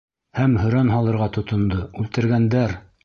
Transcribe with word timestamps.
Һәм 0.37 0.53
һөрән 0.61 0.89
һалырға 0.93 1.27
тотондо: 1.37 1.83
«Үлтергәндәр!» 2.05 2.75